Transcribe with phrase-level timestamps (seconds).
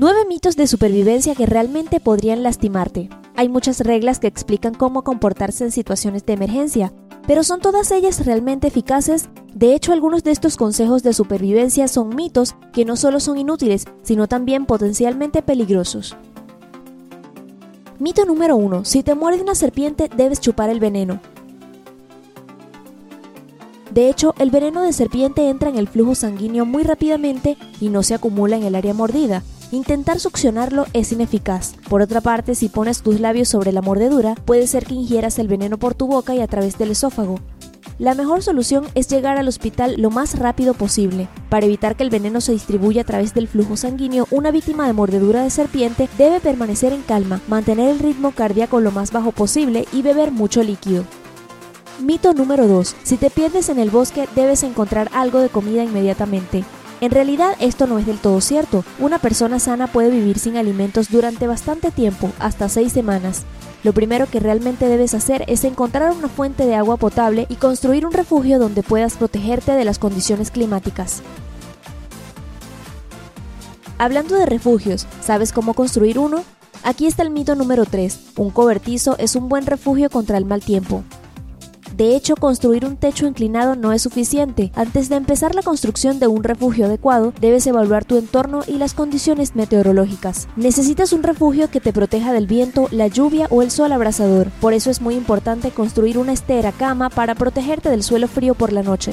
[0.00, 3.10] Nueve mitos de supervivencia que realmente podrían lastimarte.
[3.36, 6.90] Hay muchas reglas que explican cómo comportarse en situaciones de emergencia,
[7.26, 9.28] pero ¿son todas ellas realmente eficaces?
[9.52, 13.84] De hecho, algunos de estos consejos de supervivencia son mitos que no solo son inútiles,
[14.02, 16.16] sino también potencialmente peligrosos.
[17.98, 18.86] Mito número 1.
[18.86, 21.20] Si te muerde una serpiente, debes chupar el veneno.
[23.92, 28.02] De hecho, el veneno de serpiente entra en el flujo sanguíneo muy rápidamente y no
[28.02, 29.42] se acumula en el área mordida,
[29.72, 31.74] Intentar succionarlo es ineficaz.
[31.88, 35.46] Por otra parte, si pones tus labios sobre la mordedura, puede ser que ingieras el
[35.46, 37.38] veneno por tu boca y a través del esófago.
[38.00, 41.28] La mejor solución es llegar al hospital lo más rápido posible.
[41.50, 44.92] Para evitar que el veneno se distribuya a través del flujo sanguíneo, una víctima de
[44.92, 49.86] mordedura de serpiente debe permanecer en calma, mantener el ritmo cardíaco lo más bajo posible
[49.92, 51.04] y beber mucho líquido.
[52.00, 52.96] Mito número 2.
[53.04, 56.64] Si te pierdes en el bosque, debes encontrar algo de comida inmediatamente.
[57.00, 58.84] En realidad esto no es del todo cierto.
[58.98, 63.44] Una persona sana puede vivir sin alimentos durante bastante tiempo, hasta seis semanas.
[63.82, 68.04] Lo primero que realmente debes hacer es encontrar una fuente de agua potable y construir
[68.04, 71.22] un refugio donde puedas protegerte de las condiciones climáticas.
[73.96, 76.44] Hablando de refugios, ¿sabes cómo construir uno?
[76.82, 78.32] Aquí está el mito número 3.
[78.36, 81.04] Un cobertizo es un buen refugio contra el mal tiempo.
[82.00, 84.72] De hecho, construir un techo inclinado no es suficiente.
[84.74, 88.94] Antes de empezar la construcción de un refugio adecuado, debes evaluar tu entorno y las
[88.94, 90.48] condiciones meteorológicas.
[90.56, 94.48] Necesitas un refugio que te proteja del viento, la lluvia o el sol abrasador.
[94.62, 98.72] Por eso es muy importante construir una estera cama para protegerte del suelo frío por
[98.72, 99.12] la noche.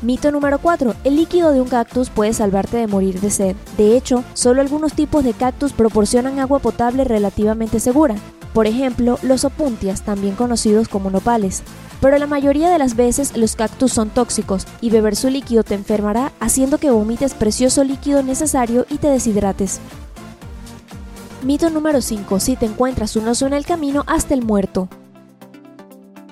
[0.00, 0.94] Mito número 4.
[1.02, 3.56] El líquido de un cactus puede salvarte de morir de sed.
[3.76, 8.14] De hecho, solo algunos tipos de cactus proporcionan agua potable relativamente segura.
[8.54, 11.64] Por ejemplo, los opuntias, también conocidos como nopales.
[12.00, 15.74] Pero la mayoría de las veces los cactus son tóxicos y beber su líquido te
[15.74, 19.80] enfermará haciendo que vomites precioso líquido necesario y te deshidrates.
[21.42, 22.38] Mito número 5.
[22.38, 24.88] Si te encuentras un oso en el camino, hasta el muerto.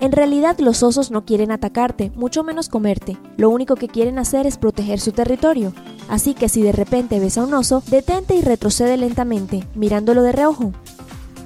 [0.00, 3.16] En realidad los osos no quieren atacarte, mucho menos comerte.
[3.36, 5.72] Lo único que quieren hacer es proteger su territorio.
[6.08, 10.30] Así que si de repente ves a un oso, detente y retrocede lentamente, mirándolo de
[10.30, 10.72] reojo.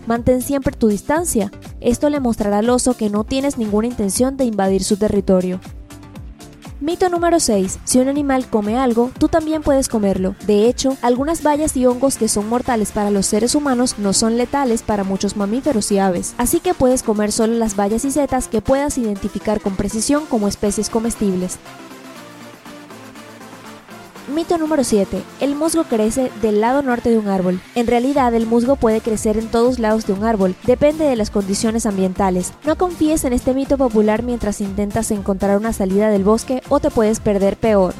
[0.07, 1.51] Mantén siempre tu distancia.
[1.81, 5.59] Esto le mostrará al oso que no tienes ninguna intención de invadir su territorio.
[6.83, 7.79] Mito número 6.
[7.85, 10.35] Si un animal come algo, tú también puedes comerlo.
[10.49, 14.37] De hecho, algunas bayas y hongos que son mortales para los seres humanos no son
[14.37, 16.35] letales para muchos mamíferos y aves.
[16.39, 20.49] Así que puedes comer solo las bayas y setas que puedas identificar con precisión como
[20.49, 21.61] especies comestibles.
[24.43, 25.23] Mito número 7.
[25.39, 27.61] El musgo crece del lado norte de un árbol.
[27.77, 31.31] En realidad, el musgo puede crecer en todos lados de un árbol, depende de las
[31.31, 32.53] condiciones ambientales.
[32.67, 36.91] No confíes en este mito popular mientras intentas encontrar una salida del bosque o te
[36.91, 37.95] puedes perder peor.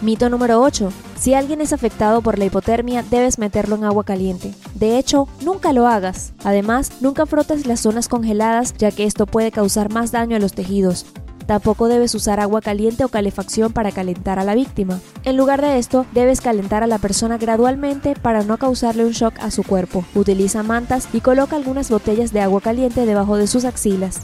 [0.00, 0.92] Mito número 8.
[1.16, 4.52] Si alguien es afectado por la hipotermia, debes meterlo en agua caliente.
[4.74, 6.32] De hecho, nunca lo hagas.
[6.42, 10.52] Además, nunca frotes las zonas congeladas ya que esto puede causar más daño a los
[10.52, 11.06] tejidos.
[11.52, 15.02] Tampoco debes usar agua caliente o calefacción para calentar a la víctima.
[15.22, 19.34] En lugar de esto, debes calentar a la persona gradualmente para no causarle un shock
[19.38, 20.02] a su cuerpo.
[20.14, 24.22] Utiliza mantas y coloca algunas botellas de agua caliente debajo de sus axilas.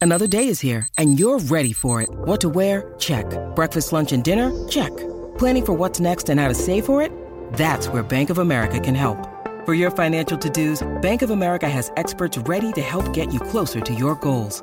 [0.00, 2.08] Another day is here and you're ready for it.
[2.24, 2.94] What to wear?
[2.96, 3.26] Check.
[3.54, 4.52] Breakfast, lunch and dinner?
[4.70, 4.90] Check.
[5.36, 7.12] Planning for what's next and how to save for it?
[7.58, 9.18] That's where Bank of America can help.
[9.66, 13.82] For your financial to-dos, Bank of America has experts ready to help get you closer
[13.82, 14.62] to your goals.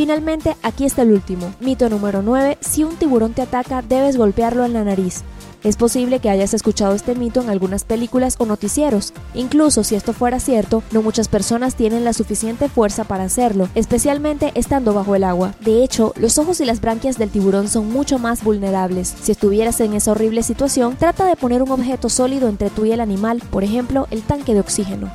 [0.00, 1.52] Finalmente, aquí está el último.
[1.60, 2.56] Mito número 9.
[2.62, 5.24] Si un tiburón te ataca, debes golpearlo en la nariz.
[5.62, 9.12] Es posible que hayas escuchado este mito en algunas películas o noticieros.
[9.34, 14.52] Incluso si esto fuera cierto, no muchas personas tienen la suficiente fuerza para hacerlo, especialmente
[14.54, 15.54] estando bajo el agua.
[15.60, 19.14] De hecho, los ojos y las branquias del tiburón son mucho más vulnerables.
[19.20, 22.92] Si estuvieras en esa horrible situación, trata de poner un objeto sólido entre tú y
[22.92, 25.12] el animal, por ejemplo, el tanque de oxígeno.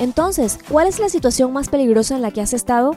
[0.00, 2.96] Entonces, ¿cuál es la situación más peligrosa en la que has estado?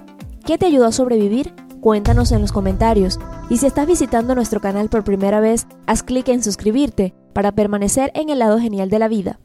[0.49, 1.53] ¿Qué te ayudó a sobrevivir?
[1.79, 3.19] Cuéntanos en los comentarios.
[3.51, 8.11] Y si estás visitando nuestro canal por primera vez, haz clic en suscribirte para permanecer
[8.15, 9.39] en el lado genial de la vida.